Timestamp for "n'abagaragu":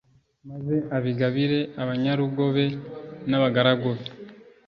3.29-3.89